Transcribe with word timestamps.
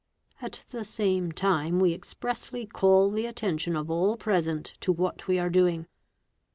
At 0.41 0.63
the 0.71 0.83
same 0.83 1.31
time 1.31 1.79
we 1.79 1.93
expressly 1.93 2.65
call 2.65 3.11
the 3.11 3.27
attention 3.27 3.75
of 3.75 3.91
all 3.91 4.17
present 4.17 4.73
to 4.79 4.91
what 4.91 5.27
we 5.27 5.37
are 5.37 5.51
doing. 5.51 5.85